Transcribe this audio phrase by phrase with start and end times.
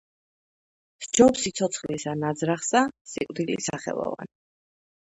[1.07, 4.35] სჯობს სიცოცხლესა ნაზრახსა სიკვდილი სახელოვანი.